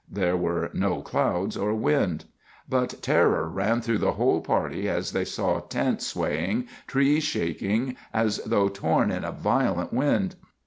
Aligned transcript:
There 0.09 0.35
were 0.35 0.71
no 0.73 1.03
clouds 1.03 1.55
or 1.55 1.75
wind. 1.75 2.25
But 2.67 3.03
terror 3.03 3.47
ran 3.47 3.81
through 3.81 3.99
the 3.99 4.13
whole 4.13 4.41
party 4.41 4.89
as 4.89 5.11
they 5.11 5.23
saw 5.25 5.59
tents 5.59 6.07
swaying, 6.07 6.67
trees 6.87 7.23
shaking 7.23 7.95
as 8.11 8.39
though 8.39 8.67
torn 8.67 9.11
in 9.11 9.23
a 9.23 9.31
violent 9.31 9.93
wind. 9.93 10.37